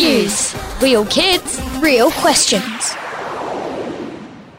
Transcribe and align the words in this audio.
Cues. 0.00 0.56
Real 0.80 1.04
kids. 1.04 1.60
Real 1.78 2.10
questions. 2.10 2.94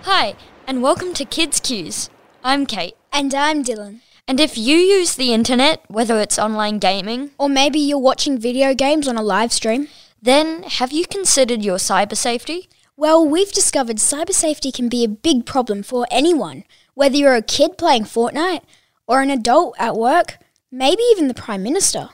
Hi, 0.03 0.35
and 0.67 0.83
welcome 0.83 1.15
to 1.15 1.25
Kids 1.25 1.59
Cues. 1.59 2.11
I'm 2.43 2.67
Kate. 2.67 2.93
And 3.11 3.33
I'm 3.33 3.63
Dylan. 3.63 4.01
And 4.27 4.39
if 4.39 4.55
you 4.55 4.77
use 4.77 5.15
the 5.15 5.33
internet, 5.33 5.83
whether 5.87 6.19
it's 6.19 6.37
online 6.37 6.77
gaming, 6.77 7.31
Or 7.39 7.49
maybe 7.49 7.79
you're 7.79 7.97
watching 7.97 8.37
video 8.37 8.75
games 8.75 9.07
on 9.07 9.17
a 9.17 9.23
live 9.23 9.51
stream. 9.51 9.87
then 10.21 10.61
have 10.61 10.91
you 10.91 11.07
considered 11.07 11.63
your 11.63 11.77
cyber 11.79 12.15
safety? 12.15 12.69
Well, 12.95 13.27
we've 13.27 13.51
discovered 13.51 13.97
cyber 13.97 14.33
safety 14.33 14.71
can 14.71 14.89
be 14.89 15.03
a 15.03 15.09
big 15.09 15.47
problem 15.47 15.81
for 15.81 16.05
anyone, 16.11 16.65
whether 16.93 17.17
you're 17.17 17.33
a 17.33 17.41
kid 17.41 17.79
playing 17.79 18.03
Fortnite 18.03 18.61
or 19.07 19.23
an 19.23 19.31
adult 19.31 19.73
at 19.79 19.95
work, 19.95 20.37
maybe 20.71 21.01
even 21.11 21.27
the 21.27 21.33
Prime 21.33 21.63
Minister. 21.63 22.09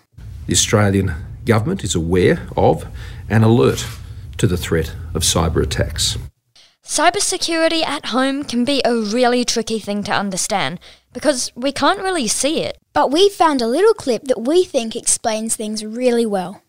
The 0.45 0.53
Australian 0.53 1.13
government 1.47 1.83
is 1.83 1.95
aware 1.95 2.47
of 2.57 2.85
and 3.29 3.43
alert 3.43 3.85
to 4.37 4.47
the 4.47 4.57
threat 4.57 4.93
of 5.13 5.23
cyber 5.23 5.63
attacks. 5.63 6.17
Cybersecurity 6.85 7.83
at 7.83 8.07
home 8.07 8.43
can 8.43 8.63
be 8.63 8.81
a 8.85 8.95
really 8.95 9.43
tricky 9.43 9.77
thing 9.77 10.03
to 10.03 10.11
understand 10.13 10.79
because 11.11 11.51
we 11.55 11.71
can't 11.71 11.99
really 11.99 12.27
see 12.27 12.61
it. 12.61 12.77
But 12.93 13.11
we 13.11 13.29
found 13.29 13.61
a 13.61 13.67
little 13.67 13.93
clip 13.93 14.23
that 14.25 14.41
we 14.41 14.63
think 14.63 14.95
explains 14.95 15.55
things 15.55 15.83
really 15.83 16.25
well. 16.25 16.61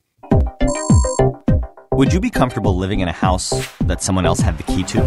Would 1.93 2.13
you 2.13 2.21
be 2.21 2.31
comfortable 2.31 2.77
living 2.77 3.01
in 3.01 3.09
a 3.09 3.13
house 3.13 3.51
that 3.81 4.03
someone 4.03 4.27
else 4.27 4.41
had 4.41 4.57
the 4.59 4.65
key 4.65 4.83
to? 4.85 5.03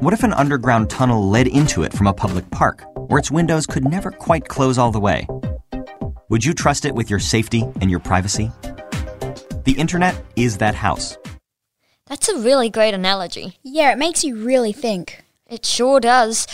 What 0.00 0.12
if 0.12 0.22
an 0.22 0.32
underground 0.32 0.90
tunnel 0.90 1.28
led 1.28 1.46
into 1.46 1.82
it 1.82 1.92
from 1.92 2.06
a 2.06 2.12
public 2.12 2.50
park, 2.50 2.82
where 3.08 3.18
its 3.18 3.30
windows 3.30 3.66
could 3.66 3.84
never 3.84 4.10
quite 4.10 4.48
close 4.48 4.76
all 4.76 4.90
the 4.90 5.00
way? 5.00 5.26
Would 6.28 6.44
you 6.44 6.52
trust 6.52 6.84
it 6.84 6.94
with 6.94 7.10
your 7.10 7.20
safety 7.20 7.62
and 7.80 7.90
your 7.90 8.00
privacy? 8.00 8.50
The 9.64 9.72
internet 9.72 10.22
is 10.36 10.58
that 10.58 10.74
house. 10.74 11.16
That's 12.06 12.28
a 12.28 12.38
really 12.38 12.68
great 12.68 12.94
analogy. 12.94 13.58
Yeah, 13.62 13.92
it 13.92 13.98
makes 13.98 14.22
you 14.22 14.36
really 14.36 14.72
think. 14.72 15.24
It 15.46 15.64
sure 15.64 16.00
does. 16.00 16.46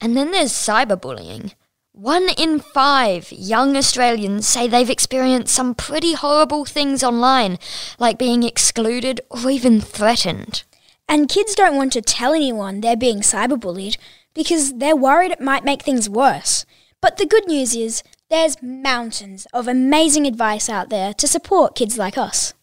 And 0.00 0.16
then 0.16 0.30
there's 0.30 0.52
cyberbullying. 0.52 1.54
One 1.92 2.28
in 2.36 2.60
five 2.60 3.32
young 3.32 3.76
Australians 3.76 4.46
say 4.46 4.68
they've 4.68 4.90
experienced 4.90 5.54
some 5.54 5.74
pretty 5.74 6.12
horrible 6.12 6.64
things 6.64 7.02
online, 7.02 7.58
like 7.98 8.18
being 8.18 8.42
excluded 8.42 9.20
or 9.30 9.50
even 9.50 9.80
threatened. 9.80 10.62
And 11.08 11.28
kids 11.28 11.54
don't 11.54 11.76
want 11.76 11.92
to 11.94 12.02
tell 12.02 12.34
anyone 12.34 12.80
they're 12.80 12.96
being 12.96 13.20
cyberbullied 13.20 13.96
because 14.34 14.74
they're 14.74 14.94
worried 14.94 15.30
it 15.30 15.40
might 15.40 15.64
make 15.64 15.82
things 15.82 16.08
worse. 16.08 16.66
But 17.00 17.16
the 17.16 17.26
good 17.26 17.46
news 17.46 17.74
is 17.74 18.02
there's 18.28 18.60
mountains 18.60 19.46
of 19.52 19.68
amazing 19.68 20.26
advice 20.26 20.68
out 20.68 20.88
there 20.90 21.14
to 21.14 21.28
support 21.28 21.76
kids 21.76 21.96
like 21.96 22.18
us. 22.18 22.54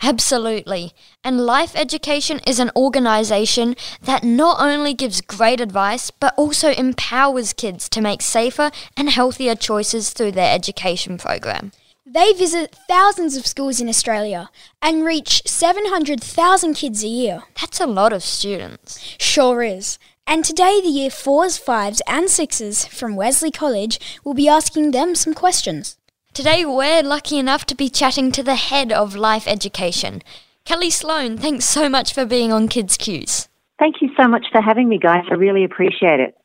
Absolutely. 0.00 0.92
And 1.24 1.44
Life 1.44 1.72
Education 1.74 2.40
is 2.46 2.60
an 2.60 2.70
organisation 2.76 3.74
that 4.00 4.22
not 4.22 4.60
only 4.60 4.94
gives 4.94 5.20
great 5.20 5.60
advice, 5.60 6.12
but 6.12 6.34
also 6.36 6.70
empowers 6.70 7.52
kids 7.52 7.88
to 7.88 8.00
make 8.00 8.22
safer 8.22 8.70
and 8.96 9.10
healthier 9.10 9.56
choices 9.56 10.10
through 10.10 10.32
their 10.32 10.54
education 10.54 11.18
program. 11.18 11.72
They 12.06 12.32
visit 12.32 12.76
thousands 12.88 13.36
of 13.36 13.46
schools 13.46 13.80
in 13.80 13.88
Australia 13.88 14.50
and 14.80 15.04
reach 15.04 15.42
700,000 15.46 16.74
kids 16.74 17.02
a 17.02 17.08
year. 17.08 17.42
That's 17.60 17.80
a 17.80 17.86
lot 17.86 18.12
of 18.12 18.22
students. 18.22 18.98
Sure 19.18 19.62
is. 19.62 19.98
And 20.30 20.44
today, 20.44 20.82
the 20.82 20.88
Year 20.88 21.08
4s, 21.08 21.58
5s, 21.58 22.02
and 22.06 22.26
6s 22.26 22.86
from 22.86 23.16
Wesley 23.16 23.50
College 23.50 23.98
will 24.24 24.34
be 24.34 24.46
asking 24.46 24.90
them 24.90 25.14
some 25.14 25.32
questions. 25.32 25.96
Today, 26.34 26.66
we're 26.66 27.02
lucky 27.02 27.38
enough 27.38 27.64
to 27.64 27.74
be 27.74 27.88
chatting 27.88 28.30
to 28.32 28.42
the 28.42 28.54
head 28.54 28.92
of 28.92 29.16
Life 29.16 29.48
Education. 29.48 30.20
Kellie 30.66 30.90
Sloane, 30.90 31.38
thanks 31.38 31.64
so 31.64 31.88
much 31.88 32.12
for 32.12 32.26
being 32.26 32.52
on 32.52 32.68
Kids 32.68 32.98
Cues. 32.98 33.48
Thank 33.78 34.02
you 34.02 34.10
so 34.20 34.28
much 34.28 34.44
for 34.52 34.60
having 34.60 34.86
me, 34.86 34.98
guys. 34.98 35.24
I 35.30 35.34
really 35.34 35.64
appreciate 35.64 36.20
it. 36.20 36.36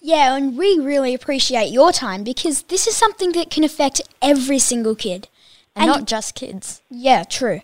Yeah, 0.00 0.34
and 0.34 0.56
we 0.56 0.78
really 0.78 1.12
appreciate 1.12 1.70
your 1.70 1.92
time 1.92 2.24
because 2.24 2.62
this 2.62 2.86
is 2.86 2.96
something 2.96 3.32
that 3.32 3.50
can 3.50 3.64
affect 3.64 4.00
every 4.22 4.58
single 4.58 4.94
kid. 4.94 5.28
And, 5.74 5.90
And- 5.90 6.00
not 6.00 6.06
just 6.06 6.34
kids. 6.34 6.80
Yeah, 6.88 7.22
true. 7.24 7.60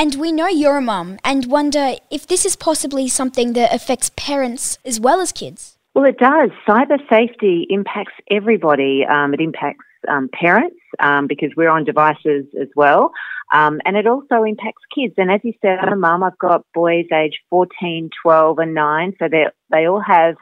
And 0.00 0.14
we 0.14 0.32
know 0.32 0.46
you're 0.46 0.78
a 0.78 0.80
mum 0.80 1.18
and 1.22 1.44
wonder 1.44 1.96
if 2.10 2.26
this 2.26 2.46
is 2.46 2.56
possibly 2.56 3.06
something 3.06 3.52
that 3.52 3.74
affects 3.74 4.10
parents 4.16 4.78
as 4.82 4.98
well 4.98 5.20
as 5.20 5.30
kids. 5.30 5.76
Well, 5.94 6.06
it 6.06 6.16
does. 6.16 6.48
Cyber 6.66 6.96
safety 7.10 7.66
impacts 7.68 8.14
everybody. 8.30 9.04
Um, 9.04 9.34
it 9.34 9.40
impacts 9.40 9.84
um, 10.08 10.30
parents 10.32 10.80
um, 11.00 11.26
because 11.26 11.50
we're 11.54 11.68
on 11.68 11.84
devices 11.84 12.46
as 12.58 12.68
well. 12.74 13.10
Um, 13.52 13.82
and 13.84 13.94
it 13.94 14.06
also 14.06 14.42
impacts 14.42 14.80
kids. 14.94 15.12
And 15.18 15.30
as 15.30 15.42
you 15.44 15.52
said, 15.60 15.80
I'm 15.82 15.92
a 15.92 15.96
mum. 15.96 16.22
I've 16.22 16.38
got 16.38 16.64
boys 16.72 17.04
aged 17.12 17.36
14, 17.50 18.08
12, 18.22 18.58
and 18.58 18.72
9. 18.72 19.16
So 19.18 19.28
they 19.30 19.48
they 19.70 19.86
all 19.86 20.00
have 20.00 20.36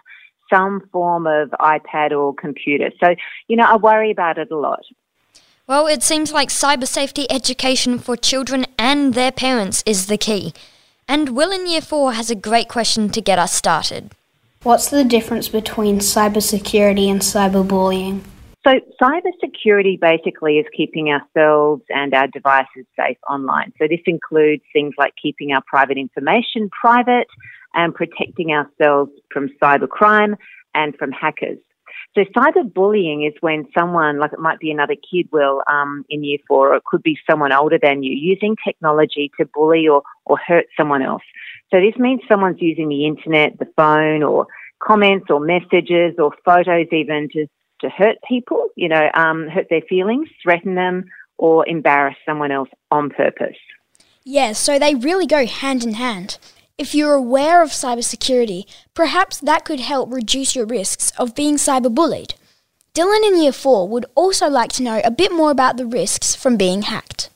some 0.54 0.88
form 0.92 1.26
of 1.26 1.50
iPad 1.60 2.12
or 2.12 2.32
computer. 2.32 2.92
So, 3.02 3.16
you 3.48 3.56
know, 3.56 3.64
I 3.64 3.76
worry 3.76 4.12
about 4.12 4.38
it 4.38 4.52
a 4.52 4.56
lot. 4.56 4.84
Well, 5.68 5.86
it 5.86 6.02
seems 6.02 6.32
like 6.32 6.48
cyber 6.48 6.88
safety 6.88 7.30
education 7.30 7.98
for 7.98 8.16
children 8.16 8.64
and 8.78 9.12
their 9.12 9.30
parents 9.30 9.82
is 9.84 10.06
the 10.06 10.16
key. 10.16 10.54
And 11.06 11.36
Will 11.36 11.52
in 11.52 11.66
Year 11.66 11.82
4 11.82 12.14
has 12.14 12.30
a 12.30 12.34
great 12.34 12.70
question 12.70 13.10
to 13.10 13.20
get 13.20 13.38
us 13.38 13.52
started. 13.52 14.12
What's 14.62 14.88
the 14.88 15.04
difference 15.04 15.46
between 15.48 15.98
cybersecurity 15.98 17.10
and 17.10 17.20
cyberbullying? 17.20 18.22
So, 18.66 18.80
cybersecurity 18.98 20.00
basically 20.00 20.56
is 20.56 20.64
keeping 20.74 21.10
ourselves 21.10 21.82
and 21.90 22.14
our 22.14 22.28
devices 22.28 22.86
safe 22.98 23.18
online. 23.28 23.74
So, 23.78 23.86
this 23.86 24.00
includes 24.06 24.62
things 24.72 24.94
like 24.96 25.12
keeping 25.20 25.52
our 25.52 25.62
private 25.66 25.98
information 25.98 26.70
private 26.70 27.28
and 27.74 27.94
protecting 27.94 28.52
ourselves 28.52 29.12
from 29.30 29.50
cybercrime 29.62 30.36
and 30.74 30.96
from 30.96 31.12
hackers. 31.12 31.58
So, 32.18 32.24
cyberbullying 32.36 33.28
is 33.28 33.34
when 33.42 33.68
someone, 33.78 34.18
like 34.18 34.32
it 34.32 34.40
might 34.40 34.58
be 34.58 34.72
another 34.72 34.96
kid, 34.96 35.28
will 35.30 35.62
um, 35.70 36.04
in 36.10 36.24
year 36.24 36.38
four, 36.48 36.72
or 36.72 36.76
it 36.76 36.84
could 36.84 37.02
be 37.02 37.16
someone 37.30 37.52
older 37.52 37.78
than 37.80 38.02
you, 38.02 38.10
using 38.10 38.56
technology 38.66 39.30
to 39.38 39.46
bully 39.54 39.86
or, 39.86 40.02
or 40.24 40.36
hurt 40.36 40.66
someone 40.76 41.00
else. 41.00 41.22
So, 41.70 41.80
this 41.80 41.96
means 41.96 42.20
someone's 42.28 42.60
using 42.60 42.88
the 42.88 43.06
internet, 43.06 43.60
the 43.60 43.68
phone, 43.76 44.24
or 44.24 44.48
comments 44.82 45.26
or 45.30 45.38
messages 45.38 46.16
or 46.18 46.32
photos 46.44 46.86
even 46.90 47.28
to 47.34 47.46
to 47.82 47.88
hurt 47.88 48.16
people, 48.28 48.66
you 48.74 48.88
know, 48.88 49.08
um, 49.14 49.46
hurt 49.46 49.68
their 49.70 49.82
feelings, 49.82 50.28
threaten 50.42 50.74
them, 50.74 51.04
or 51.36 51.68
embarrass 51.68 52.16
someone 52.26 52.50
else 52.50 52.68
on 52.90 53.10
purpose. 53.10 53.56
Yeah, 54.24 54.54
so 54.54 54.80
they 54.80 54.96
really 54.96 55.26
go 55.26 55.46
hand 55.46 55.84
in 55.84 55.92
hand. 55.94 56.38
If 56.78 56.94
you're 56.94 57.14
aware 57.14 57.60
of 57.60 57.70
cybersecurity, 57.70 58.64
perhaps 58.94 59.40
that 59.40 59.64
could 59.64 59.80
help 59.80 60.12
reduce 60.12 60.54
your 60.54 60.64
risks 60.64 61.10
of 61.18 61.34
being 61.34 61.56
cyberbullied. 61.56 62.34
Dylan 62.94 63.26
in 63.26 63.42
Year 63.42 63.50
4 63.50 63.88
would 63.88 64.06
also 64.14 64.48
like 64.48 64.70
to 64.74 64.84
know 64.84 65.00
a 65.02 65.10
bit 65.10 65.32
more 65.32 65.50
about 65.50 65.76
the 65.76 65.86
risks 65.86 66.36
from 66.36 66.56
being 66.56 66.82
hacked. 66.82 67.30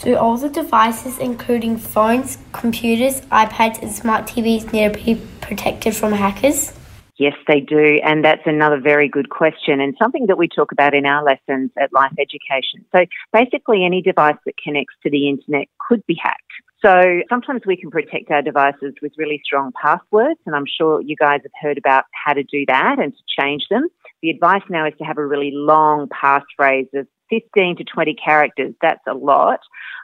Do 0.00 0.16
all 0.16 0.36
the 0.36 0.48
devices, 0.48 1.16
including 1.18 1.76
phones, 1.76 2.38
computers, 2.50 3.20
iPads, 3.30 3.80
and 3.82 3.92
smart 3.92 4.26
TVs, 4.26 4.72
need 4.72 4.92
to 4.92 5.04
be 5.04 5.22
protected 5.40 5.94
from 5.94 6.12
hackers? 6.12 6.72
Yes, 7.18 7.34
they 7.46 7.60
do. 7.60 8.00
And 8.02 8.24
that's 8.24 8.46
another 8.46 8.80
very 8.80 9.08
good 9.08 9.30
question 9.30 9.80
and 9.80 9.94
something 9.96 10.26
that 10.26 10.38
we 10.38 10.48
talk 10.48 10.72
about 10.72 10.94
in 10.94 11.06
our 11.06 11.22
lessons 11.22 11.70
at 11.80 11.92
Life 11.92 12.14
Education. 12.18 12.84
So 12.90 13.06
basically, 13.32 13.84
any 13.84 14.02
device 14.02 14.38
that 14.44 14.56
connects 14.56 14.94
to 15.04 15.10
the 15.10 15.28
internet 15.28 15.68
could 15.86 16.04
be 16.06 16.18
hacked. 16.20 16.42
So 16.84 17.22
sometimes 17.28 17.62
we 17.66 17.76
can 17.76 17.90
protect 17.90 18.30
our 18.30 18.42
devices 18.42 18.94
with 19.02 19.12
really 19.18 19.40
strong 19.44 19.72
passwords, 19.80 20.38
and 20.46 20.54
I'm 20.54 20.66
sure 20.66 21.00
you 21.00 21.16
guys 21.16 21.40
have 21.42 21.52
heard 21.60 21.76
about 21.76 22.04
how 22.12 22.34
to 22.34 22.44
do 22.44 22.64
that 22.68 22.98
and 23.00 23.12
to 23.12 23.42
change 23.42 23.64
them. 23.68 23.88
The 24.22 24.30
advice 24.30 24.62
now 24.70 24.86
is 24.86 24.94
to 24.98 25.04
have 25.04 25.18
a 25.18 25.26
really 25.26 25.50
long 25.52 26.08
passphrase 26.08 26.88
of 26.94 27.08
15 27.30 27.78
to 27.78 27.84
20 27.84 28.14
characters. 28.14 28.74
That's 28.80 29.02
a 29.08 29.14
lot. 29.14 29.60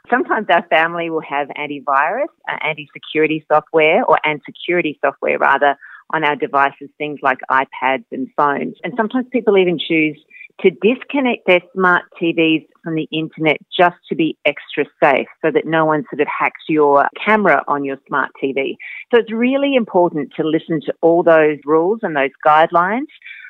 Sometimes 0.09 0.47
our 0.49 0.65
family 0.67 1.09
will 1.09 1.21
have 1.21 1.47
antivirus, 1.49 2.27
uh, 2.49 2.57
anti-security 2.61 3.45
software, 3.51 4.03
or 4.03 4.19
anti-security 4.25 4.99
software 5.03 5.39
rather, 5.39 5.77
on 6.13 6.23
our 6.23 6.35
devices, 6.35 6.89
things 6.97 7.19
like 7.23 7.39
iPads 7.49 8.05
and 8.11 8.27
phones. 8.37 8.75
And 8.83 8.93
sometimes 8.95 9.25
people 9.31 9.57
even 9.57 9.79
choose 9.79 10.21
to 10.61 10.71
disconnect 10.71 11.45
their 11.47 11.61
smart 11.73 12.03
TVs 12.21 12.65
from 12.83 12.95
the 12.95 13.07
internet 13.11 13.57
just 13.77 13.97
to 14.09 14.15
be 14.15 14.37
extra 14.45 14.85
safe 15.03 15.27
so 15.41 15.51
that 15.51 15.65
no 15.65 15.85
one 15.85 16.05
sort 16.09 16.21
of 16.21 16.27
hacks 16.27 16.61
your 16.69 17.07
camera 17.23 17.63
on 17.67 17.83
your 17.83 17.97
smart 18.07 18.31
TV. 18.41 18.77
So 19.11 19.19
it's 19.19 19.31
really 19.31 19.75
important 19.75 20.31
to 20.37 20.43
listen 20.43 20.81
to 20.85 20.93
all 21.01 21.23
those 21.23 21.57
rules 21.65 21.99
and 22.03 22.15
those 22.15 22.31
guidelines 22.45 23.07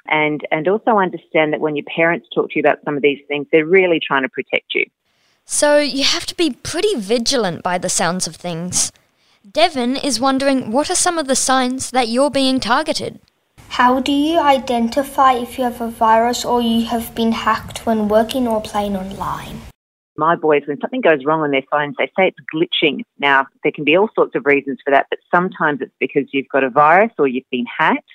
and, 0.07 0.41
and 0.51 0.67
also 0.67 0.97
understand 0.97 1.53
that 1.53 1.61
when 1.61 1.75
your 1.75 1.85
parents 1.95 2.27
talk 2.33 2.49
to 2.49 2.55
you 2.55 2.61
about 2.61 2.79
some 2.85 2.95
of 2.95 3.03
these 3.03 3.19
things, 3.27 3.47
they're 3.51 3.65
really 3.65 3.99
trying 3.99 4.23
to 4.23 4.29
protect 4.29 4.73
you. 4.73 4.85
So 5.45 5.77
you 5.77 6.03
have 6.03 6.25
to 6.27 6.35
be 6.35 6.51
pretty 6.51 6.95
vigilant 6.95 7.61
by 7.61 7.77
the 7.77 7.89
sounds 7.89 8.25
of 8.25 8.35
things. 8.35 8.91
Devon 9.49 9.95
is 9.95 10.19
wondering 10.19 10.71
what 10.71 10.89
are 10.89 10.95
some 10.95 11.19
of 11.19 11.27
the 11.27 11.35
signs 11.35 11.91
that 11.91 12.07
you're 12.07 12.31
being 12.31 12.59
targeted? 12.59 13.19
How 13.69 13.99
do 13.99 14.11
you 14.11 14.39
identify 14.39 15.33
if 15.33 15.57
you 15.57 15.65
have 15.65 15.81
a 15.81 15.89
virus 15.89 16.45
or 16.45 16.61
you 16.61 16.85
have 16.85 17.13
been 17.13 17.31
hacked 17.31 17.85
when 17.85 18.07
working 18.07 18.47
or 18.47 18.61
playing 18.61 18.95
online? 18.95 19.61
My 20.17 20.35
boys, 20.35 20.61
when 20.65 20.79
something 20.79 21.01
goes 21.01 21.25
wrong 21.25 21.41
on 21.41 21.51
their 21.51 21.65
phones, 21.69 21.95
they 21.97 22.07
say 22.17 22.29
it's 22.29 22.37
glitching. 22.53 23.01
Now, 23.19 23.47
there 23.63 23.73
can 23.73 23.83
be 23.83 23.97
all 23.97 24.09
sorts 24.15 24.33
of 24.35 24.45
reasons 24.45 24.79
for 24.83 24.91
that, 24.91 25.07
but 25.09 25.19
sometimes 25.33 25.81
it's 25.81 25.93
because 25.99 26.23
you've 26.31 26.47
got 26.47 26.63
a 26.63 26.69
virus 26.69 27.11
or 27.19 27.27
you've 27.27 27.49
been 27.51 27.65
hacked. 27.65 28.09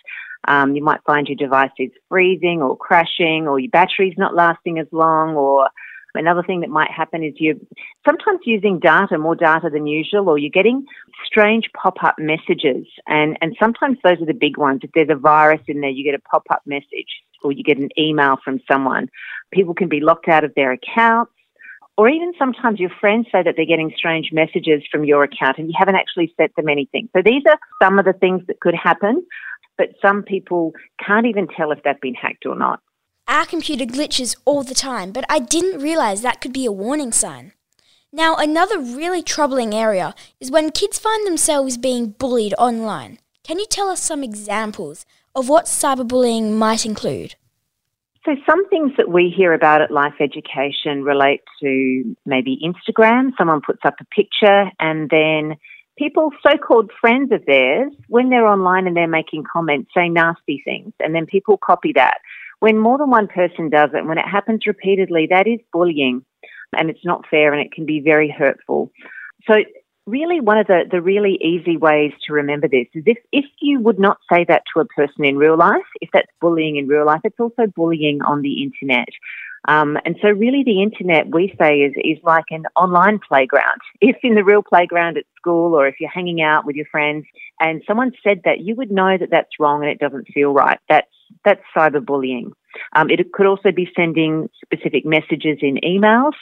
Um, 0.49 0.75
you 0.75 0.83
might 0.83 1.01
find 1.07 1.29
your 1.29 1.37
device 1.37 1.71
is 1.79 1.91
freezing 2.09 2.63
or 2.63 2.77
crashing 2.77 3.47
or 3.47 3.61
your 3.61 3.71
battery's 3.71 4.17
not 4.17 4.35
lasting 4.35 4.79
as 4.79 4.87
long 4.93 5.35
or 5.35 5.69
Another 6.15 6.43
thing 6.43 6.61
that 6.61 6.71
might 6.71 6.91
happen 6.91 7.23
is 7.23 7.35
you're 7.39 7.57
sometimes 8.07 8.41
using 8.45 8.79
data, 8.79 9.19
more 9.19 9.37
data 9.37 9.71
than 9.73 9.87
usual, 9.87 10.29
or 10.29 10.39
you're 10.39 10.51
getting 10.51 10.85
strange 11.25 11.71
pop-up 11.81 12.17
messages. 12.19 12.87
And, 13.07 13.39
and 13.41 13.57
sometimes 13.61 13.99
those 14.03 14.21
are 14.21 14.27
the 14.27 14.35
big 14.35 14.57
ones. 14.57 14.81
If 14.83 14.91
there's 14.95 15.11
a 15.11 15.15
virus 15.15 15.61
in 15.69 15.81
there, 15.81 15.91
you 15.91 16.05
get 16.05 16.15
a 16.15 16.29
pop-up 16.31 16.63
message 16.67 17.23
or 17.43 17.53
you 17.53 17.63
get 17.63 17.79
an 17.79 17.91
email 17.99 18.37
from 18.45 18.61
someone. 18.71 19.09
People 19.53 19.75
can 19.75 19.89
be 19.89 20.01
locked 20.01 20.29
out 20.29 20.45
of 20.45 20.55
their 20.55 20.73
accounts. 20.73 21.33
Or 21.97 22.09
even 22.09 22.33
sometimes 22.39 22.81
your 22.81 22.91
friends 23.01 23.27
say 23.31 23.43
that 23.43 23.55
they're 23.57 23.67
getting 23.67 23.93
strange 23.95 24.31
messages 24.33 24.83
from 24.91 25.05
your 25.05 25.23
account 25.23 25.59
and 25.59 25.69
you 25.69 25.75
haven't 25.77 25.97
actually 25.97 26.33
sent 26.37 26.57
them 26.57 26.69
anything. 26.69 27.11
So 27.15 27.21
these 27.23 27.43
are 27.47 27.59
some 27.83 27.99
of 27.99 28.07
the 28.07 28.15
things 28.15 28.43
that 28.47 28.61
could 28.61 28.75
happen 28.75 29.27
but 29.81 29.95
some 30.03 30.23
people 30.23 30.75
can't 31.03 31.25
even 31.25 31.49
tell 31.49 31.73
if 31.73 31.83
they've 31.83 31.99
been 32.03 32.13
hacked 32.13 32.45
or 32.45 32.55
not. 32.55 32.81
Our 33.29 33.47
computer 33.47 33.85
glitches 33.85 34.37
all 34.45 34.63
the 34.63 34.75
time, 34.75 35.13
but 35.13 35.25
I 35.29 35.39
didn't 35.39 35.81
realise 35.81 36.21
that 36.21 36.41
could 36.41 36.53
be 36.53 36.65
a 36.65 36.73
warning 36.73 37.13
sign. 37.13 37.53
Now, 38.13 38.35
another 38.35 38.81
really 38.81 39.23
troubling 39.23 39.73
area 39.73 40.15
is 40.41 40.51
when 40.51 40.73
kids 40.73 40.99
find 40.99 41.25
themselves 41.27 41.79
being 41.79 42.11
bullied 42.11 42.55
online. 42.59 43.19
Can 43.45 43.59
you 43.61 43.67
tell 43.67 43.89
us 43.89 44.03
some 44.03 44.25
examples 44.25 45.07
of 45.35 45.49
what 45.49 45.67
cyberbullying 45.67 46.55
might 46.55 46.85
include? 46.85 47.37
So, 48.25 48.35
some 48.45 48.69
things 48.69 48.93
that 48.99 49.09
we 49.09 49.33
hear 49.35 49.55
about 49.55 49.81
at 49.81 49.91
Life 49.91 50.15
Education 50.21 51.05
relate 51.05 51.41
to 51.63 52.17
maybe 52.27 52.61
Instagram. 52.63 53.31
Someone 53.39 53.61
puts 53.65 53.81
up 53.85 53.95
a 54.01 54.05
picture 54.15 54.71
and 54.79 55.09
then 55.09 55.57
people, 55.97 56.31
so 56.43 56.59
called 56.59 56.91
friends 57.01 57.31
of 57.31 57.45
theirs, 57.47 57.93
when 58.09 58.29
they're 58.29 58.47
online 58.47 58.87
and 58.87 58.97
they're 58.97 59.07
making 59.07 59.45
comments, 59.51 59.91
say 59.95 60.09
nasty 60.09 60.61
things, 60.65 60.93
and 60.99 61.15
then 61.15 61.27
people 61.27 61.57
copy 61.57 61.93
that. 61.95 62.19
When 62.61 62.79
more 62.79 62.99
than 62.99 63.11
one 63.11 63.27
person 63.27 63.71
does 63.71 63.91
it, 63.95 64.07
when 64.07 64.19
it 64.19 64.29
happens 64.29 64.67
repeatedly, 64.67 65.27
that 65.31 65.47
is 65.47 65.61
bullying 65.73 66.25
and 66.77 66.91
it's 66.91 67.05
not 67.05 67.27
fair 67.31 67.53
and 67.53 67.61
it 67.61 67.73
can 67.73 67.87
be 67.87 68.01
very 68.01 68.31
hurtful. 68.31 68.93
So, 69.51 69.55
really, 70.07 70.41
one 70.41 70.59
of 70.59 70.67
the, 70.67 70.83
the 70.91 71.01
really 71.01 71.39
easy 71.41 71.77
ways 71.77 72.13
to 72.27 72.35
remember 72.35 72.69
this 72.69 72.87
is 72.95 73.05
if, 73.07 73.19
if 73.33 73.45
you 73.61 73.81
would 73.81 73.99
not 73.99 74.19
say 74.33 74.45
that 74.49 74.63
to 74.75 74.81
a 74.81 74.85
person 74.85 75.25
in 75.25 75.37
real 75.37 75.57
life, 75.57 75.87
if 76.01 76.11
that's 76.13 76.31
bullying 76.41 76.77
in 76.77 76.87
real 76.87 77.07
life, 77.07 77.21
it's 77.25 77.41
also 77.41 77.67
bullying 77.75 78.21
on 78.23 78.43
the 78.43 78.63
internet. 78.63 79.09
Um, 79.69 79.99
and 80.05 80.17
so, 80.23 80.29
really, 80.29 80.63
the 80.65 80.83
internet 80.83 81.35
we 81.35 81.55
say 81.59 81.81
is 81.81 81.93
is 81.97 82.19
like 82.23 82.47
an 82.51 82.65
online 82.77 83.21
playground. 83.27 83.81
If 84.01 84.17
in 84.23 84.35
the 84.35 84.45
real 84.45 84.63
playground 84.63 85.19
at 85.19 85.25
school, 85.37 85.75
or 85.75 85.87
if 85.87 85.97
you're 86.01 86.11
hanging 86.11 86.41
out 86.41 86.65
with 86.65 86.77
your 86.77 86.87
friends, 86.87 87.27
and 87.59 87.83
someone 87.87 88.13
said 88.27 88.43
that, 88.45 88.61
you 88.61 88.75
would 88.77 88.91
know 88.91 89.17
that 89.19 89.31
that's 89.31 89.61
wrong 89.61 89.83
and 89.83 89.91
it 89.91 89.99
doesn't 89.99 90.29
feel 90.33 90.53
right. 90.53 90.79
That's 90.89 91.07
that's 91.45 91.63
cyberbullying. 91.77 92.53
Um, 92.95 93.11
it 93.11 93.33
could 93.33 93.47
also 93.47 93.73
be 93.73 93.91
sending 93.97 94.49
specific 94.65 95.05
messages 95.05 95.59
in 95.61 95.79
emails. 95.85 96.33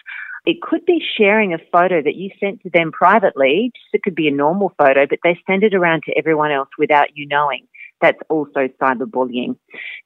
It 0.47 0.63
could 0.63 0.85
be 0.87 1.03
sharing 1.17 1.53
a 1.53 1.59
photo 1.73 2.03
that 2.03 2.15
you 2.15 2.31
sent 2.41 2.63
to 2.63 2.71
them 2.71 2.93
privately. 2.93 3.73
It 3.93 4.03
could 4.03 4.15
be 4.15 4.29
a 4.29 4.33
normal 4.33 4.73
photo, 4.79 5.07
but 5.07 5.19
they 5.23 5.39
send 5.47 5.63
it 5.63 5.75
around 5.75 6.05
to 6.05 6.17
everyone 6.17 6.53
else 6.53 6.69
without 6.79 7.17
you 7.17 7.27
knowing 7.27 7.67
that's 8.01 8.19
also 8.29 8.69
cyberbullying. 8.81 9.57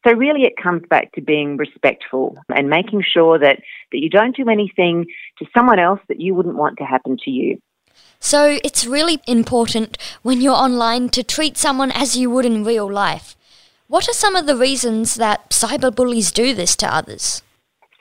So 0.06 0.12
really 0.12 0.42
it 0.42 0.54
comes 0.62 0.82
back 0.88 1.12
to 1.12 1.20
being 1.20 1.56
respectful 1.56 2.36
and 2.54 2.68
making 2.68 3.02
sure 3.06 3.38
that, 3.38 3.58
that 3.92 3.98
you 3.98 4.08
don't 4.08 4.36
do 4.36 4.48
anything 4.48 5.06
to 5.38 5.46
someone 5.54 5.78
else 5.78 6.00
that 6.08 6.20
you 6.20 6.34
wouldn't 6.34 6.56
want 6.56 6.78
to 6.78 6.84
happen 6.84 7.16
to 7.24 7.30
you. 7.30 7.58
So 8.18 8.58
it's 8.64 8.86
really 8.86 9.20
important 9.26 9.98
when 10.22 10.40
you're 10.40 10.54
online 10.54 11.08
to 11.10 11.22
treat 11.22 11.58
someone 11.58 11.90
as 11.90 12.16
you 12.16 12.30
would 12.30 12.46
in 12.46 12.64
real 12.64 12.90
life. 12.90 13.36
What 13.92 14.08
are 14.08 14.14
some 14.14 14.36
of 14.36 14.46
the 14.46 14.56
reasons 14.56 15.16
that 15.16 15.50
cyberbullies 15.50 16.32
do 16.32 16.54
this 16.54 16.74
to 16.76 16.86
others? 16.86 17.42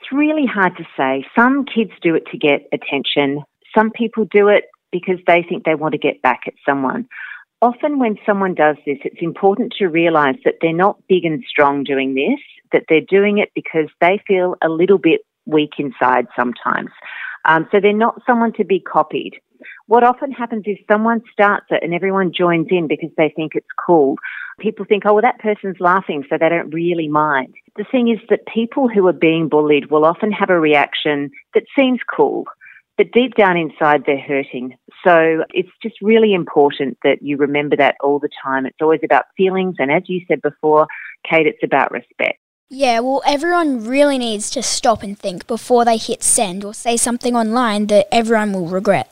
It's 0.00 0.10
really 0.10 0.46
hard 0.46 0.74
to 0.78 0.84
say. 0.96 1.22
Some 1.36 1.66
kids 1.66 1.90
do 2.00 2.14
it 2.14 2.24
to 2.32 2.38
get 2.38 2.66
attention. 2.72 3.42
Some 3.76 3.90
people 3.90 4.24
do 4.24 4.48
it 4.48 4.64
because 4.90 5.18
they 5.26 5.44
think 5.46 5.64
they 5.64 5.74
want 5.74 5.92
to 5.92 5.98
get 5.98 6.22
back 6.22 6.44
at 6.46 6.54
someone 6.66 7.06
often 7.62 8.00
when 8.00 8.18
someone 8.26 8.54
does 8.54 8.76
this, 8.84 8.98
it's 9.04 9.22
important 9.22 9.72
to 9.78 9.86
realize 9.86 10.34
that 10.44 10.54
they're 10.60 10.72
not 10.74 10.98
big 11.08 11.24
and 11.24 11.42
strong 11.48 11.84
doing 11.84 12.14
this, 12.14 12.40
that 12.72 12.82
they're 12.88 13.00
doing 13.00 13.38
it 13.38 13.50
because 13.54 13.88
they 14.00 14.20
feel 14.26 14.56
a 14.62 14.68
little 14.68 14.98
bit 14.98 15.20
weak 15.46 15.74
inside 15.78 16.26
sometimes. 16.36 16.90
Um, 17.44 17.66
so 17.70 17.78
they're 17.80 17.92
not 17.92 18.20
someone 18.26 18.52
to 18.54 18.64
be 18.64 18.80
copied. 18.80 19.34
What 19.86 20.04
often 20.04 20.32
happens 20.32 20.64
is 20.66 20.78
someone 20.90 21.22
starts 21.32 21.66
it 21.70 21.82
and 21.82 21.94
everyone 21.94 22.32
joins 22.32 22.68
in 22.70 22.88
because 22.88 23.10
they 23.16 23.32
think 23.34 23.52
it's 23.54 23.66
cool. 23.84 24.16
People 24.60 24.84
think, 24.84 25.04
oh, 25.06 25.14
well, 25.14 25.22
that 25.22 25.38
person's 25.38 25.80
laughing, 25.80 26.24
so 26.28 26.36
they 26.38 26.48
don't 26.48 26.70
really 26.70 27.08
mind. 27.08 27.54
The 27.76 27.84
thing 27.90 28.08
is 28.08 28.18
that 28.28 28.46
people 28.52 28.88
who 28.88 29.06
are 29.06 29.12
being 29.12 29.48
bullied 29.48 29.90
will 29.90 30.04
often 30.04 30.30
have 30.32 30.50
a 30.50 30.60
reaction 30.60 31.30
that 31.54 31.64
seems 31.76 32.00
cool 32.14 32.44
but 32.98 33.10
deep 33.12 33.34
down 33.34 33.56
inside 33.56 34.04
they're 34.06 34.20
hurting. 34.20 34.76
So 35.04 35.44
it's 35.50 35.70
just 35.82 35.96
really 36.02 36.34
important 36.34 36.98
that 37.02 37.22
you 37.22 37.36
remember 37.36 37.76
that 37.76 37.96
all 38.00 38.18
the 38.18 38.28
time. 38.42 38.66
It's 38.66 38.76
always 38.80 39.00
about 39.02 39.24
feelings, 39.36 39.76
and 39.78 39.90
as 39.90 40.02
you 40.06 40.20
said 40.28 40.42
before, 40.42 40.86
Kate, 41.28 41.46
it's 41.46 41.62
about 41.62 41.90
respect. 41.90 42.38
Yeah, 42.68 43.00
well, 43.00 43.22
everyone 43.26 43.86
really 43.86 44.18
needs 44.18 44.50
to 44.50 44.62
stop 44.62 45.02
and 45.02 45.18
think 45.18 45.46
before 45.46 45.84
they 45.84 45.96
hit 45.96 46.22
send 46.22 46.64
or 46.64 46.72
say 46.72 46.96
something 46.96 47.36
online 47.36 47.88
that 47.88 48.08
everyone 48.12 48.52
will 48.52 48.66
regret. 48.66 49.10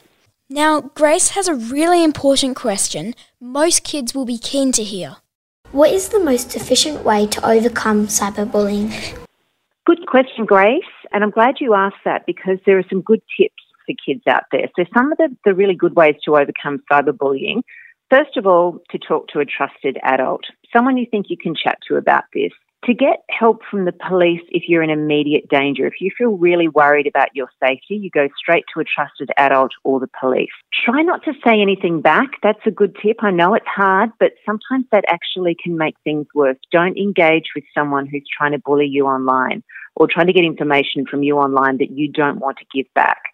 Now, 0.53 0.81
Grace 0.81 1.31
has 1.31 1.47
a 1.47 1.55
really 1.55 2.03
important 2.03 2.57
question 2.57 3.15
most 3.41 3.85
kids 3.85 4.15
will 4.15 4.25
be 4.25 4.37
keen 4.37 4.73
to 4.73 4.83
hear. 4.83 5.17
What 5.71 5.93
is 5.93 6.09
the 6.09 6.19
most 6.19 6.57
efficient 6.57 7.05
way 7.05 7.27
to 7.29 7.49
overcome 7.49 8.09
cyberbullying? 8.09 9.17
Good 9.87 10.07
question, 10.07 10.45
Grace. 10.45 10.83
And 11.13 11.23
I'm 11.23 11.31
glad 11.31 11.61
you 11.61 11.75
asked 11.75 12.05
that 12.05 12.27
because 12.27 12.59
there 12.67 12.79
are 12.79 12.85
some 12.91 13.01
good 13.01 13.23
tips 13.39 13.63
for 13.87 13.95
kids 14.05 14.23
out 14.29 14.43
there. 14.51 14.69
So, 14.77 14.85
some 14.93 15.13
of 15.13 15.19
the, 15.19 15.35
the 15.45 15.55
really 15.55 15.75
good 15.75 15.95
ways 15.95 16.17
to 16.25 16.37
overcome 16.37 16.83
cyberbullying 16.91 17.63
first 18.11 18.37
of 18.37 18.47
all, 18.47 18.81
to 18.91 18.99
talk 18.99 19.29
to 19.29 19.39
a 19.39 19.45
trusted 19.45 19.97
adult, 20.03 20.43
someone 20.73 20.97
you 20.97 21.07
think 21.11 21.27
you 21.31 21.37
can 21.37 21.55
chat 21.55 21.79
to 21.89 21.97
about 21.97 22.25
this. 22.35 22.53
To 22.87 22.95
get 22.95 23.25
help 23.29 23.61
from 23.71 23.85
the 23.85 23.93
police 23.93 24.41
if 24.49 24.63
you're 24.67 24.83
in 24.83 24.89
immediate 24.89 25.49
danger. 25.51 25.87
If 25.87 26.01
you 26.01 26.11
feel 26.17 26.39
really 26.39 26.67
worried 26.67 27.07
about 27.07 27.29
your 27.35 27.49
safety, 27.63 27.97
you 27.97 28.09
go 28.09 28.29
straight 28.39 28.65
to 28.73 28.81
a 28.81 28.85
trusted 28.85 29.31
adult 29.37 29.73
or 29.85 30.01
the 30.01 30.09
police. 30.19 30.49
Try 30.85 31.03
not 31.03 31.23
to 31.25 31.35
say 31.45 31.61
anything 31.61 32.01
back. 32.01 32.31
That's 32.43 32.67
a 32.67 32.71
good 32.71 32.97
tip. 33.03 33.19
I 33.21 33.33
know 33.33 33.53
it's 33.53 33.67
hard, 33.67 34.11
but 34.19 34.33
sometimes 34.47 34.87
that 34.93 35.05
actually 35.09 35.57
can 35.63 35.77
make 35.77 35.97
things 36.05 36.27
worse. 36.35 36.57
Don't 36.73 36.97
engage 36.97 37.49
with 37.55 37.65
someone 37.75 38.07
who's 38.07 38.27
trying 38.35 38.53
to 38.53 38.59
bully 38.59 38.87
you 38.87 39.05
online 39.05 39.63
or 39.95 40.09
trying 40.11 40.29
to 40.29 40.33
get 40.33 40.45
information 40.45 41.05
from 41.05 41.23
you 41.23 41.37
online 41.37 41.77
that 41.79 41.91
you 41.91 42.11
don't 42.11 42.39
want 42.39 42.57
to 42.59 42.65
give 42.75 42.87
back. 42.95 43.25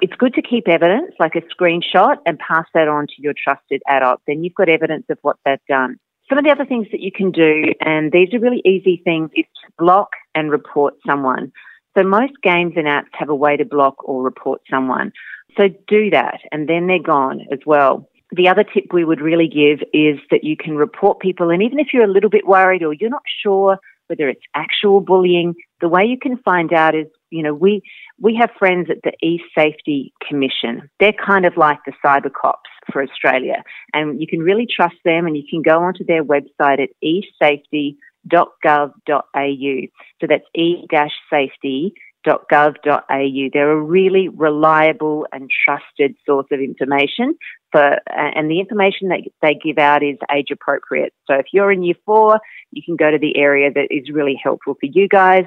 It's 0.00 0.14
good 0.14 0.34
to 0.34 0.42
keep 0.42 0.68
evidence, 0.68 1.12
like 1.18 1.34
a 1.34 1.40
screenshot, 1.40 2.16
and 2.26 2.38
pass 2.38 2.66
that 2.74 2.88
on 2.88 3.06
to 3.08 3.14
your 3.18 3.32
trusted 3.32 3.82
adult. 3.88 4.20
Then 4.26 4.44
you've 4.44 4.54
got 4.54 4.68
evidence 4.68 5.06
of 5.08 5.18
what 5.22 5.36
they've 5.44 5.58
done. 5.68 5.98
Some 6.28 6.38
of 6.38 6.44
the 6.44 6.50
other 6.50 6.64
things 6.64 6.86
that 6.90 7.00
you 7.00 7.12
can 7.12 7.30
do, 7.30 7.74
and 7.80 8.10
these 8.10 8.32
are 8.32 8.38
really 8.38 8.62
easy 8.64 9.00
things, 9.04 9.30
is 9.34 9.44
to 9.64 9.72
block 9.78 10.10
and 10.34 10.50
report 10.50 10.94
someone. 11.06 11.52
So 11.96 12.02
most 12.02 12.32
games 12.42 12.74
and 12.76 12.86
apps 12.86 13.12
have 13.12 13.28
a 13.28 13.34
way 13.34 13.56
to 13.56 13.64
block 13.64 13.96
or 14.08 14.22
report 14.22 14.62
someone. 14.70 15.12
So 15.56 15.68
do 15.86 16.10
that, 16.10 16.40
and 16.50 16.68
then 16.68 16.86
they're 16.86 16.98
gone 16.98 17.40
as 17.52 17.60
well. 17.66 18.08
The 18.32 18.48
other 18.48 18.64
tip 18.64 18.86
we 18.92 19.04
would 19.04 19.20
really 19.20 19.46
give 19.48 19.86
is 19.92 20.18
that 20.30 20.42
you 20.42 20.56
can 20.56 20.76
report 20.76 21.20
people, 21.20 21.50
and 21.50 21.62
even 21.62 21.78
if 21.78 21.88
you're 21.92 22.04
a 22.04 22.12
little 22.12 22.30
bit 22.30 22.46
worried 22.46 22.82
or 22.82 22.94
you're 22.94 23.10
not 23.10 23.22
sure 23.42 23.78
whether 24.08 24.28
it's 24.28 24.42
actual 24.54 25.00
bullying, 25.00 25.54
the 25.80 25.88
way 25.88 26.04
you 26.04 26.18
can 26.20 26.36
find 26.38 26.72
out 26.72 26.94
is, 26.94 27.06
you 27.30 27.42
know, 27.42 27.54
we 27.54 27.80
we 28.20 28.34
have 28.36 28.50
friends 28.58 28.90
at 28.90 28.98
the 29.02 29.12
e-safety 29.26 30.12
commission. 30.26 30.90
They're 31.00 31.12
kind 31.12 31.46
of 31.46 31.56
like 31.56 31.78
the 31.84 31.92
cyber 32.04 32.32
cops 32.32 32.70
for 32.92 33.02
Australia, 33.02 33.64
and 33.92 34.20
you 34.20 34.26
can 34.26 34.40
really 34.40 34.66
trust 34.66 34.96
them. 35.04 35.26
And 35.26 35.36
you 35.36 35.44
can 35.48 35.62
go 35.62 35.82
onto 35.82 36.04
their 36.04 36.24
website 36.24 36.80
at 36.80 36.90
e-safety.gov.au. 37.02 39.86
So 40.20 40.26
that's 40.28 40.44
e-safety 40.54 41.94
gov.au. 42.26 43.50
They're 43.52 43.70
a 43.70 43.80
really 43.80 44.28
reliable 44.28 45.26
and 45.32 45.50
trusted 45.64 46.16
source 46.24 46.46
of 46.50 46.60
information 46.60 47.36
for, 47.70 47.98
and 48.08 48.50
the 48.50 48.60
information 48.60 49.08
that 49.08 49.20
they 49.42 49.54
give 49.62 49.78
out 49.78 50.02
is 50.02 50.16
age 50.34 50.50
appropriate. 50.50 51.12
So 51.26 51.34
if 51.34 51.46
you're 51.52 51.70
in 51.70 51.82
year 51.82 51.96
four, 52.06 52.40
you 52.70 52.82
can 52.82 52.96
go 52.96 53.10
to 53.10 53.18
the 53.18 53.36
area 53.36 53.70
that 53.72 53.88
is 53.90 54.10
really 54.10 54.40
helpful 54.42 54.74
for 54.80 54.86
you 54.86 55.08
guys, 55.08 55.44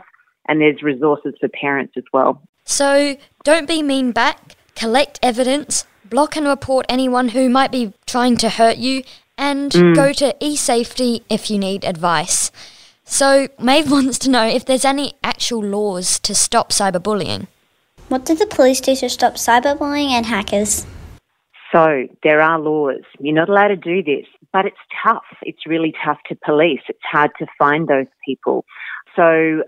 and 0.47 0.61
there's 0.61 0.83
resources 0.83 1.33
for 1.39 1.49
parents 1.49 1.93
as 1.97 2.03
well. 2.13 2.43
So 2.67 3.17
don't 3.43 3.67
be 3.67 3.81
mean 3.81 4.11
back, 4.11 4.55
collect 4.75 5.17
evidence, 5.23 5.85
block 6.05 6.35
and 6.35 6.45
report 6.45 6.85
anyone 6.87 7.29
who 7.29 7.49
might 7.49 7.71
be 7.71 7.93
trying 8.05 8.37
to 8.37 8.49
hurt 8.49 8.77
you, 8.77 9.03
and 9.37 9.71
mm. 9.71 9.95
go 9.95 10.13
to 10.13 10.35
eSafety 10.41 11.23
if 11.29 11.49
you 11.49 11.57
need 11.57 11.83
advice. 11.83 12.51
So, 13.03 13.47
Maeve 13.59 13.89
wants 13.97 14.19
to 14.19 14.29
know 14.29 14.45
if 14.45 14.65
there's 14.65 14.85
any 14.85 15.13
actual 15.23 15.63
laws 15.63 16.19
to 16.19 16.35
stop 16.35 16.71
cyberbullying. 16.71 17.47
What 18.09 18.25
did 18.25 18.39
the 18.39 18.47
police 18.47 18.81
do 18.81 18.95
to 18.95 19.09
stop 19.09 19.35
cyberbullying 19.35 20.09
and 20.09 20.25
hackers? 20.25 20.85
So 21.71 22.07
there 22.23 22.41
are 22.41 22.59
laws. 22.59 23.01
You're 23.19 23.35
not 23.35 23.49
allowed 23.49 23.69
to 23.69 23.75
do 23.75 24.01
this, 24.01 24.25
but 24.53 24.65
it's 24.65 24.77
tough. 25.03 25.25
It's 25.41 25.65
really 25.65 25.93
tough 26.05 26.17
to 26.29 26.35
police. 26.35 26.79
It's 26.87 26.99
hard 27.03 27.31
to 27.39 27.47
find 27.59 27.87
those 27.87 28.07
people. 28.25 28.65
So, 29.15 29.63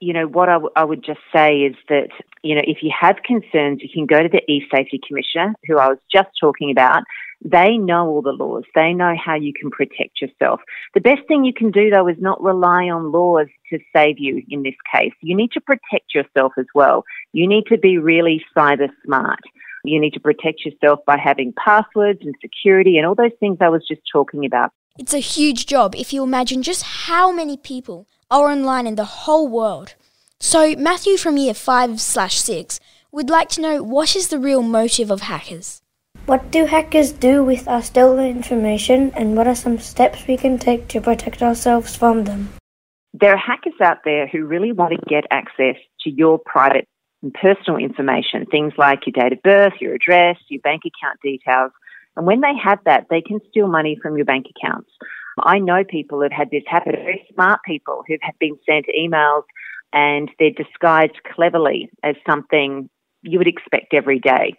you 0.00 0.12
know, 0.12 0.26
what 0.26 0.48
I, 0.48 0.54
w- 0.54 0.72
I 0.74 0.84
would 0.84 1.04
just 1.04 1.20
say 1.32 1.58
is 1.58 1.76
that, 1.88 2.08
you 2.42 2.54
know, 2.54 2.62
if 2.66 2.78
you 2.82 2.90
have 2.98 3.16
concerns, 3.24 3.82
you 3.82 3.88
can 3.92 4.06
go 4.06 4.22
to 4.22 4.28
the 4.28 4.42
e-safety 4.50 5.00
commissioner, 5.06 5.54
who 5.66 5.78
I 5.78 5.88
was 5.88 5.98
just 6.12 6.28
talking 6.40 6.70
about. 6.70 7.02
They 7.44 7.76
know 7.76 8.08
all 8.08 8.22
the 8.22 8.32
laws. 8.32 8.64
They 8.74 8.92
know 8.92 9.14
how 9.22 9.36
you 9.36 9.52
can 9.52 9.70
protect 9.70 10.20
yourself. 10.20 10.60
The 10.94 11.00
best 11.00 11.20
thing 11.28 11.44
you 11.44 11.52
can 11.52 11.70
do 11.70 11.90
though 11.90 12.08
is 12.08 12.16
not 12.18 12.42
rely 12.42 12.88
on 12.88 13.12
laws 13.12 13.46
to 13.70 13.78
save 13.94 14.18
you 14.18 14.42
in 14.48 14.62
this 14.62 14.74
case. 14.92 15.12
You 15.20 15.36
need 15.36 15.52
to 15.52 15.60
protect 15.60 16.14
yourself 16.14 16.52
as 16.58 16.66
well. 16.74 17.04
You 17.32 17.46
need 17.48 17.66
to 17.66 17.78
be 17.78 17.98
really 17.98 18.44
cyber 18.56 18.88
smart. 19.04 19.40
You 19.84 20.00
need 20.00 20.14
to 20.14 20.20
protect 20.20 20.64
yourself 20.64 21.00
by 21.06 21.16
having 21.16 21.52
passwords 21.52 22.20
and 22.22 22.34
security 22.40 22.98
and 22.98 23.06
all 23.06 23.14
those 23.14 23.30
things 23.38 23.58
I 23.60 23.68
was 23.68 23.86
just 23.86 24.02
talking 24.12 24.44
about. 24.44 24.72
It's 24.98 25.14
a 25.14 25.18
huge 25.18 25.66
job 25.66 25.94
if 25.94 26.12
you 26.12 26.24
imagine 26.24 26.62
just 26.64 26.82
how 26.82 27.30
many 27.30 27.56
people 27.56 28.08
are 28.30 28.50
online 28.50 28.86
in 28.86 28.96
the 28.96 29.04
whole 29.04 29.46
world. 29.46 29.94
So, 30.40 30.76
Matthew 30.76 31.16
from 31.16 31.36
year 31.36 31.52
5 31.52 32.00
slash 32.00 32.38
6 32.38 32.78
would 33.10 33.28
like 33.28 33.48
to 33.50 33.60
know 33.60 33.82
what 33.82 34.14
is 34.14 34.28
the 34.28 34.38
real 34.38 34.62
motive 34.62 35.10
of 35.10 35.22
hackers? 35.22 35.82
What 36.26 36.52
do 36.52 36.64
hackers 36.66 37.10
do 37.10 37.42
with 37.42 37.66
our 37.66 37.82
stolen 37.82 38.36
information, 38.36 39.10
and 39.16 39.36
what 39.36 39.48
are 39.48 39.56
some 39.56 39.78
steps 39.78 40.28
we 40.28 40.36
can 40.36 40.56
take 40.56 40.86
to 40.88 41.00
protect 41.00 41.42
ourselves 41.42 41.96
from 41.96 42.22
them? 42.22 42.50
There 43.12 43.32
are 43.32 43.36
hackers 43.36 43.80
out 43.82 43.98
there 44.04 44.28
who 44.28 44.44
really 44.44 44.70
want 44.70 44.92
to 44.92 45.08
get 45.08 45.24
access 45.32 45.74
to 46.02 46.10
your 46.10 46.38
private 46.38 46.86
and 47.22 47.34
personal 47.34 47.78
information, 47.78 48.46
things 48.46 48.74
like 48.78 49.00
your 49.06 49.20
date 49.20 49.32
of 49.32 49.42
birth, 49.42 49.72
your 49.80 49.94
address, 49.94 50.36
your 50.48 50.60
bank 50.60 50.82
account 50.86 51.18
details. 51.20 51.72
And 52.16 52.26
when 52.26 52.42
they 52.42 52.54
have 52.62 52.78
that, 52.84 53.06
they 53.10 53.22
can 53.22 53.40
steal 53.50 53.66
money 53.66 53.98
from 54.00 54.16
your 54.16 54.24
bank 54.24 54.46
accounts. 54.54 54.90
I 55.42 55.58
know 55.58 55.82
people 55.82 56.20
who've 56.20 56.30
had 56.30 56.50
this 56.50 56.64
happen, 56.68 56.92
very 56.92 57.26
smart 57.34 57.60
people 57.64 58.04
who've 58.06 58.20
been 58.38 58.58
sent 58.66 58.86
emails 58.96 59.42
and 59.92 60.30
they're 60.38 60.50
disguised 60.50 61.18
cleverly 61.34 61.90
as 62.02 62.14
something 62.28 62.88
you 63.22 63.38
would 63.38 63.48
expect 63.48 63.94
every 63.94 64.18
day. 64.20 64.54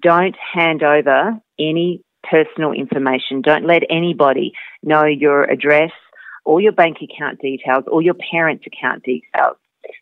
Don't 0.00 0.36
hand 0.54 0.82
over 0.82 1.38
any 1.58 2.02
personal 2.28 2.72
information. 2.72 3.42
Don't 3.42 3.66
let 3.66 3.82
anybody 3.90 4.52
know 4.82 5.04
your 5.04 5.44
address 5.44 5.92
or 6.44 6.60
your 6.60 6.72
bank 6.72 6.98
account 7.02 7.40
details 7.40 7.84
or 7.86 8.02
your 8.02 8.14
parents' 8.14 8.64
account 8.66 9.02
details. 9.02 9.56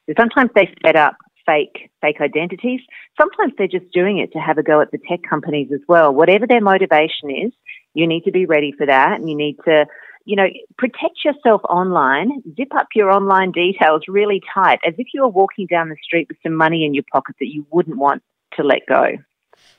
So 0.07 0.15
sometimes 0.19 0.51
they 0.55 0.73
set 0.85 0.97
up 0.97 1.17
fake 1.45 1.91
fake 2.01 2.21
identities. 2.21 2.81
Sometimes 3.19 3.53
they're 3.57 3.69
just 3.69 3.91
doing 3.93 4.19
it 4.19 4.33
to 4.33 4.39
have 4.39 4.59
a 4.59 4.63
go 4.63 4.81
at 4.81 4.91
the 4.91 4.99
tech 5.09 5.21
companies 5.29 5.71
as 5.73 5.81
well. 5.89 6.13
Whatever 6.13 6.47
their 6.47 6.61
motivation 6.61 7.31
is, 7.31 7.53
you 7.95 8.07
need 8.07 8.25
to 8.25 8.33
be 8.33 8.47
ready 8.47 8.73
for 8.77 8.87
that 8.87 9.19
and 9.19 9.29
you 9.29 9.37
need 9.37 9.57
to 9.65 9.87
you 10.27 10.35
know, 10.35 10.49
protect 10.77 11.25
yourself 11.25 11.63
online, 11.71 12.43
zip 12.57 12.75
up 12.75 12.89
your 12.95 13.11
online 13.11 13.53
details 13.53 14.03
really 14.09 14.43
tight, 14.53 14.81
as 14.85 14.93
if 14.99 15.07
you 15.15 15.23
were 15.23 15.29
walking 15.29 15.67
down 15.67 15.89
the 15.89 15.97
street 16.03 16.27
with 16.29 16.37
some 16.43 16.53
money 16.53 16.85
in 16.85 16.93
your 16.93 17.05
pocket 17.11 17.37
that 17.39 17.47
you 17.47 17.65
wouldn't 17.71 17.97
want 17.97 18.23
to 18.57 18.65
let 18.65 18.81
go. 18.89 19.13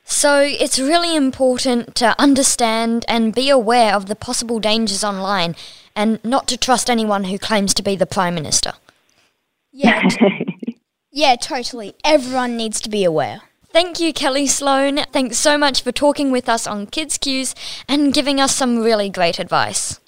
So 0.04 0.40
it's 0.40 0.78
really 0.78 1.14
important 1.14 1.94
to 1.96 2.18
understand 2.18 3.04
and 3.08 3.34
be 3.34 3.50
aware 3.50 3.94
of 3.94 4.06
the 4.06 4.16
possible 4.16 4.58
dangers 4.58 5.04
online 5.04 5.54
and 5.94 6.18
not 6.24 6.48
to 6.48 6.56
trust 6.56 6.88
anyone 6.88 7.24
who 7.24 7.38
claims 7.38 7.74
to 7.74 7.82
be 7.82 7.94
the 7.94 8.06
Prime 8.06 8.34
Minister. 8.34 8.72
Yeah, 9.70 10.00
t- 10.08 10.80
yeah, 11.12 11.36
totally. 11.36 11.94
Everyone 12.02 12.56
needs 12.56 12.80
to 12.80 12.88
be 12.88 13.04
aware. 13.04 13.42
Thank 13.70 14.00
you, 14.00 14.14
Kellie 14.14 14.46
Sloane. 14.46 15.04
Thanks 15.12 15.36
so 15.36 15.58
much 15.58 15.82
for 15.82 15.92
talking 15.92 16.30
with 16.30 16.48
us 16.48 16.66
on 16.66 16.86
Kids 16.86 17.18
Cues 17.18 17.54
and 17.86 18.14
giving 18.14 18.40
us 18.40 18.56
some 18.56 18.78
really 18.78 19.10
great 19.10 19.38
advice. 19.38 20.00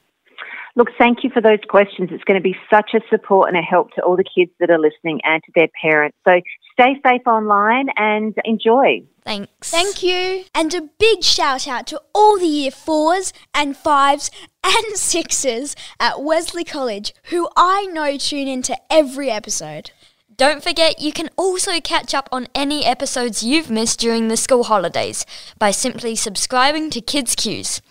Look, 0.77 0.89
thank 0.99 1.25
you 1.25 1.31
for 1.31 1.41
those 1.41 1.59
questions. 1.69 2.11
It's 2.13 2.25
going 2.25 2.41
to 2.41 2.43
be 2.43 2.57
such 2.73 2.91
a 2.95 3.01
support 3.09 3.49
and 3.49 3.59
a 3.59 3.63
help 3.63 3.93
to 3.95 4.03
all 4.03 4.17
the 4.17 4.25
kids 4.25 4.53
that 4.61 4.71
are 4.71 4.79
listening 4.79 5.21
and 5.25 5.43
to 5.45 5.53
their 5.55 5.69
parents. 5.83 6.17
So 6.27 6.41
stay 6.73 6.97
safe 7.05 7.27
online 7.27 7.89
and 7.97 8.35
enjoy. 8.45 9.03
Thanks. 9.25 9.71
Thank 9.71 10.03
you. 10.03 10.45
And 10.55 10.73
a 10.75 10.89
big 10.99 11.23
shout 11.23 11.69
out 11.69 11.87
to 11.89 12.01
all 12.15 12.39
the 12.39 12.47
year 12.47 12.71
fours 12.71 13.33
and 13.53 13.77
fives 13.77 14.31
and 14.65 14.85
sixes 14.97 15.77
at 15.99 16.23
Wesley 16.23 16.65
College 16.65 17.15
who 17.25 17.49
I 17.57 17.87
know 17.87 18.17
tune 18.17 18.49
into 18.49 18.77
every 18.91 19.31
episode. 19.31 19.91
Don't 20.41 20.63
forget 20.63 21.03
you 21.03 21.13
can 21.13 21.29
also 21.37 21.83
catch 21.83 22.15
up 22.15 22.27
on 22.33 22.49
any 22.55 22.87
episodes 22.87 23.43
you've 23.43 23.69
missed 23.69 24.01
during 24.01 24.29
the 24.29 24.39
school 24.39 24.65
holidays 24.65 25.27
by 25.59 25.71
simply 25.71 26.17
subscribing 26.17 26.89
to 26.93 27.03
Kids 27.03 27.35
Cues. 27.35 27.83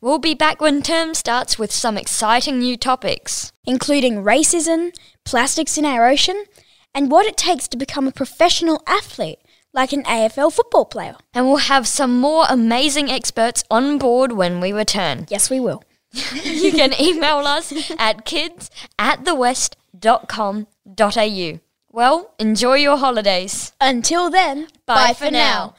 We'll 0.00 0.18
be 0.18 0.32
back 0.32 0.58
when 0.58 0.80
term 0.80 1.12
starts 1.12 1.58
with 1.58 1.70
some 1.70 1.98
exciting 1.98 2.60
new 2.60 2.78
topics. 2.78 3.52
including 3.66 4.24
racism, 4.24 4.96
plastics 5.26 5.76
in 5.76 5.84
our 5.84 6.08
ocean, 6.08 6.46
and 6.94 7.10
what 7.10 7.26
it 7.26 7.36
takes 7.36 7.68
to 7.68 7.76
become 7.76 8.08
a 8.08 8.12
professional 8.12 8.82
athlete, 8.86 9.40
like 9.74 9.92
an 9.92 10.04
AFL 10.04 10.50
football 10.50 10.86
player. 10.86 11.16
And 11.34 11.46
we'll 11.46 11.58
have 11.58 11.86
some 11.86 12.18
more 12.18 12.46
amazing 12.48 13.10
experts 13.10 13.64
on 13.70 13.98
board 13.98 14.32
when 14.32 14.60
we 14.60 14.72
return. 14.72 15.26
Yes, 15.28 15.50
we 15.50 15.60
will. 15.60 15.84
You 16.42 16.72
can 16.72 16.98
email 16.98 17.46
us 17.46 17.70
at 17.98 18.24
kids 18.24 18.70
at 18.98 19.26
thewest.com.au. 19.26 21.60
Well, 21.98 22.30
enjoy 22.38 22.76
your 22.76 22.96
holidays. 22.96 23.72
Until 23.80 24.30
then, 24.30 24.68
Bye 24.86 25.14
for 25.14 25.32
now. 25.32 25.74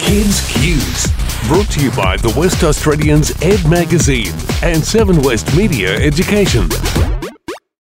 Kids 0.00 0.40
Cues. 0.50 1.06
Brought 1.46 1.70
to 1.74 1.80
you 1.80 1.92
by 1.92 2.16
the 2.16 2.34
West 2.36 2.64
Australians 2.64 3.30
Ed 3.40 3.64
Magazine 3.70 4.34
and 4.64 4.82
Seven 4.82 5.22
West 5.22 5.56
Media 5.56 5.94
Education. 5.94 6.68